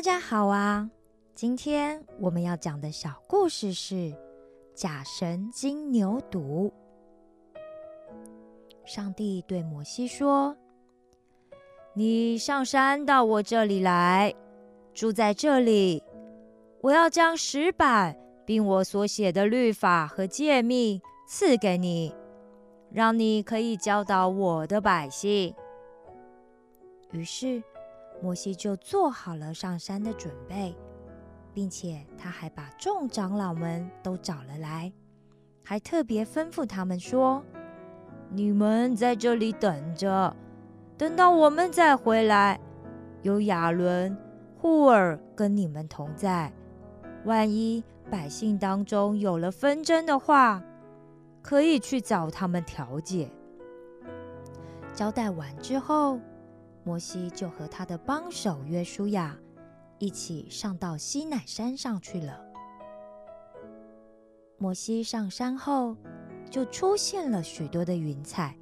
[0.00, 0.88] 大家好啊！
[1.34, 4.10] 今天我们要讲的小故事是
[4.74, 6.72] 假神金牛犊。
[8.86, 10.56] 上帝对摩西说
[11.92, 14.34] ：“你上山到我这里来，
[14.94, 16.02] 住在这里。
[16.80, 20.98] 我要将石板，并我所写的律法和诫命
[21.28, 22.14] 赐给你，
[22.90, 25.54] 让你可以教导我的百姓。”
[27.12, 27.62] 于是。
[28.22, 30.76] 摩西就做好了上山的准备，
[31.54, 34.92] 并且他还把众长老们都找了来，
[35.64, 37.42] 还特别吩咐他们说
[38.28, 40.36] ：“你们在这里等着，
[40.98, 42.60] 等到我们再回来，
[43.22, 44.16] 有亚伦、
[44.58, 46.52] 户尔跟你们同在。
[47.24, 50.62] 万一百姓当中有了纷争的话，
[51.42, 53.30] 可以去找他们调解。”
[54.92, 56.20] 交代完之后。
[56.82, 59.36] 摩西就和他的帮手约书亚
[59.98, 62.42] 一起上到西乃山上去了。
[64.56, 65.96] 摩西上山后，
[66.50, 68.56] 就出现了许多的云彩，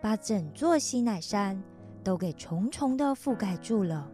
[0.00, 1.62] 把整座西乃山
[2.02, 4.10] 都给重重的覆盖住了。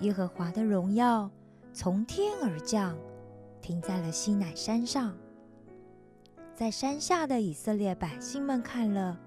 [0.00, 1.30] 耶和华的荣耀
[1.72, 2.96] 从天而降，
[3.60, 5.14] 停在了西乃山上。
[6.54, 9.18] 在山下的以色列百姓们看了，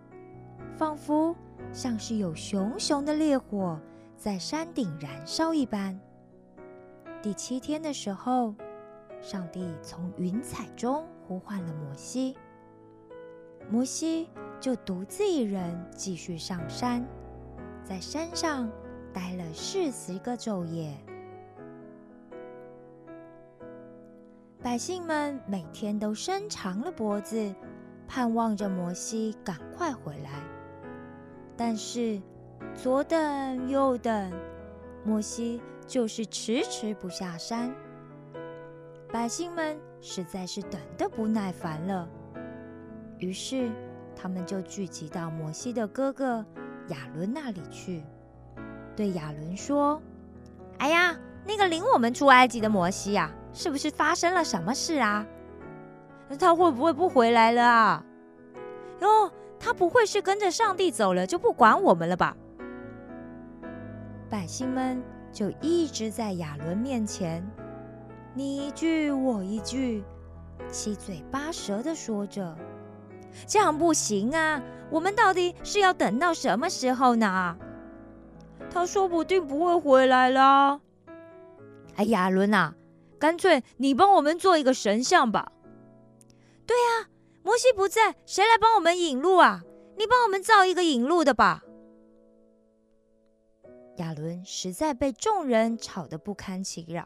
[0.77, 1.35] 仿佛……
[1.71, 3.79] 像是有熊熊的烈火
[4.17, 5.99] 在山顶燃烧一般。
[7.21, 8.53] 第七天的时候，
[9.21, 12.35] 上帝从云彩中呼唤了摩西，
[13.69, 17.05] 摩西就独自一人继续上山，
[17.83, 18.69] 在山上
[19.13, 20.93] 待了四十个昼夜。
[24.61, 27.53] 百姓们每天都伸长了脖子，
[28.07, 30.43] 盼望着摩西赶快回来。
[31.55, 32.19] 但是，
[32.75, 34.31] 左等右等，
[35.05, 37.73] 摩西就是迟迟不下山。
[39.11, 42.09] 百姓们实在是等得不耐烦了，
[43.19, 43.69] 于是
[44.15, 46.43] 他们就聚集到摩西的哥哥
[46.87, 48.03] 亚伦那里去，
[48.95, 50.01] 对亚伦说
[50.79, 51.15] ：“哎呀，
[51.45, 55.23] 那个领我们出埃及的摩西呀，是不是发生了什么事啊？
[56.39, 58.03] 他会不会不回来了啊？
[59.01, 59.31] 哟。”
[59.63, 62.35] 他不会是跟着上帝走了就不管我们了吧？
[64.29, 65.01] 百姓们
[65.31, 67.41] 就一直在亚伦面前，
[68.33, 70.03] 你一句我一句，
[70.69, 72.57] 七嘴八舌的说着，
[73.47, 74.61] 这样不行啊！
[74.89, 77.55] 我们到底是要等到什么时候呢？
[78.69, 80.81] 他说不定不会回来了。
[81.95, 82.75] 哎，亚伦啊，
[83.17, 85.53] 干脆你帮我们做一个神像吧。
[86.67, 87.12] 对呀。
[87.43, 89.63] 摩西不在，谁来帮我们引路啊？
[89.97, 91.63] 你帮我们造一个引路的吧。
[93.97, 97.05] 亚伦实在被众人吵得不堪其扰，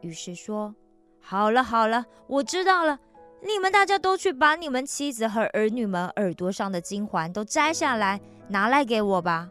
[0.00, 0.74] 于是说
[1.20, 3.00] ：“好了好了，我知道了，
[3.42, 9.50] 你们大家都去把你们妻子和儿女们耳朵上的金环都摘下来，拿来给我吧。”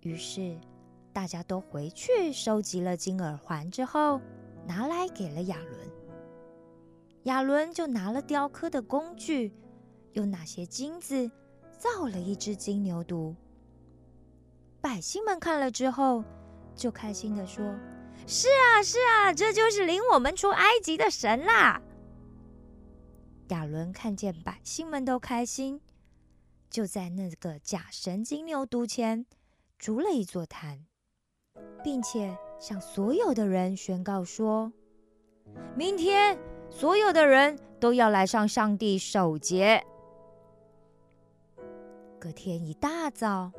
[0.00, 0.58] 于是
[1.12, 4.18] 大家都回去收集了金耳环之后，
[4.66, 5.99] 拿来给了亚伦。
[7.24, 9.52] 亚伦就拿了雕刻的工具，
[10.14, 11.30] 用那些金子
[11.78, 13.34] 造了一只金牛犊。
[14.80, 16.24] 百姓们看了之后，
[16.74, 17.62] 就开心的说
[18.26, 21.82] ：“是啊，是啊，这就是领我们出埃及的神啦！”
[23.48, 25.82] 亚伦看见百姓们都开心，
[26.70, 29.26] 就在那个假神金牛犊前
[29.78, 30.86] 筑了一座坛，
[31.84, 34.72] 并且向所有的人宣告说
[35.76, 36.38] ：“明天。”
[36.70, 39.84] 所有的人都要来上上帝守节。
[42.18, 43.52] 隔天一大早，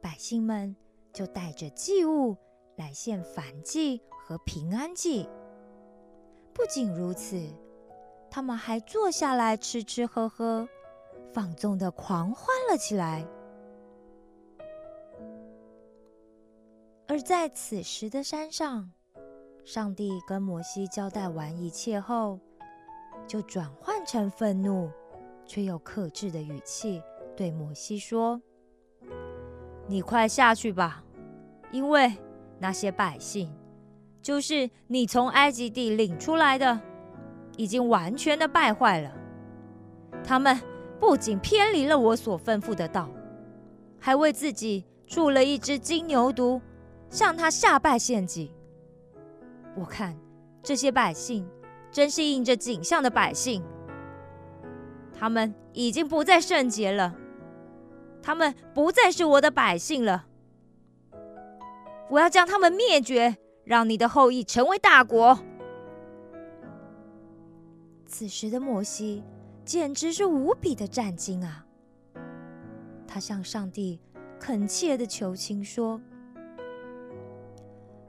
[0.00, 0.76] 百姓们
[1.12, 2.36] 就带着祭物
[2.76, 5.28] 来献燔祭和平安祭。
[6.52, 7.40] 不仅如此，
[8.30, 10.68] 他们还坐下来吃吃喝喝，
[11.32, 13.26] 放纵的狂欢了起来。
[17.06, 18.92] 而在此时的山上。
[19.70, 22.40] 上帝跟摩西交代完一切后，
[23.26, 24.90] 就转换成愤怒
[25.44, 27.02] 却又克制的语气
[27.36, 28.40] 对摩西说
[29.86, 31.04] ：“你快下去吧，
[31.70, 32.10] 因为
[32.58, 33.54] 那些百姓，
[34.22, 36.80] 就是你从埃及地领出来的，
[37.58, 39.12] 已经完全的败坏了。
[40.24, 40.58] 他们
[40.98, 43.10] 不仅偏离了我所吩咐的道，
[44.00, 46.58] 还为自己铸了一只金牛犊，
[47.10, 48.50] 向他下拜献祭。”
[49.78, 50.16] 我看
[50.62, 51.48] 这些百姓
[51.90, 53.62] 真是应着景象的百姓，
[55.12, 57.14] 他们已经不再圣洁了，
[58.20, 60.26] 他们不再是我的百姓了。
[62.10, 65.38] 我要将他们灭绝，让你的后裔成为大国。”
[68.04, 69.22] 此时的摩西
[69.64, 71.64] 简直是无比的战惊啊！
[73.06, 74.00] 他向上帝
[74.40, 76.00] 恳切的求情说：“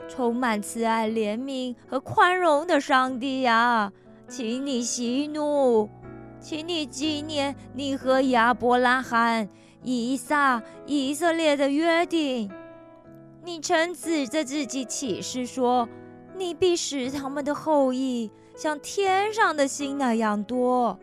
[0.10, 3.94] 充满慈爱、怜悯和宽容的上帝呀，
[4.28, 5.88] 请你息怒，
[6.42, 9.48] 请你纪念你和亚伯拉罕、
[9.84, 12.52] 以撒、以色列的约定。
[13.44, 15.88] 你曾指着自己起誓说，
[16.36, 18.30] 你必使他们的后裔。”
[18.60, 21.00] 像天上的星那样多，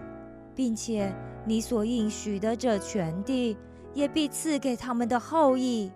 [0.55, 1.11] 并且
[1.47, 3.57] 你所应许的这全地
[3.95, 5.91] 也必赐给他们的后裔，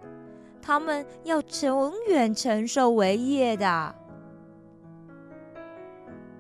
[0.61, 3.95] 他们要永远承受为业的。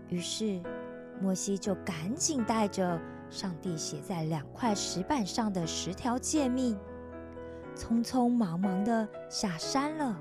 [0.08, 0.60] 于是，
[1.20, 6.78] 摩西就赶紧带着上帝写在两块石板上的十条诫命，
[7.74, 10.16] 匆匆忙忙的下山了。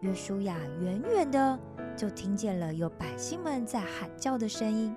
[0.00, 1.58] 约书亚远远的。
[1.96, 4.94] 就听见了有百姓们在喊叫的声音，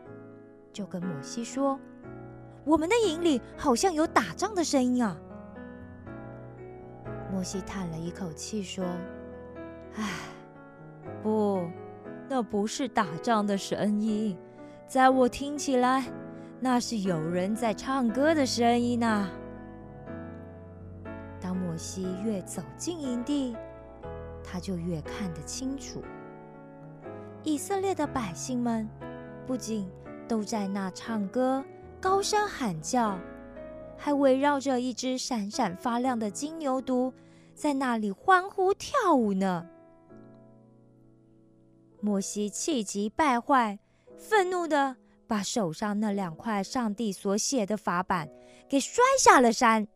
[0.71, 1.79] 就跟摩西说
[2.63, 5.17] ：“我们的营里好像有打仗的声音啊！”
[7.31, 8.85] 摩西叹了一口气说
[9.95, 10.09] ：“唉，
[11.23, 11.65] 不，
[12.27, 14.37] 那不是打仗的声音，
[14.87, 16.03] 在我听起来，
[16.59, 19.29] 那是有人在唱歌的声音呢。”
[21.39, 23.55] 当摩西越走进营地，
[24.43, 26.03] 他就越看得清楚。
[27.43, 28.87] 以色列的百姓们
[29.47, 29.89] 不仅
[30.27, 31.63] 都在那唱歌、
[31.99, 33.17] 高声喊叫，
[34.03, 37.13] 还围绕着一只闪闪发亮的金牛犊，
[37.53, 39.69] 在那里欢呼跳舞呢。
[41.99, 43.77] 摩西气急败坏，
[44.17, 44.95] 愤怒的
[45.27, 48.27] 把手上那两块上帝所写的法板
[48.67, 49.87] 给摔下了山。